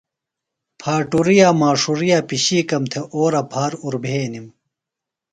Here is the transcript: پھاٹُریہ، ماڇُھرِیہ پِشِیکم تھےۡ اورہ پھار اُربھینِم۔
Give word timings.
پھاٹُریہ، 0.79 1.49
ماڇُھرِیہ 1.59 2.19
پِشِیکم 2.27 2.83
تھےۡ 2.91 3.07
اورہ 3.13 3.41
پھار 3.51 3.71
اُربھینِم۔ 3.83 4.47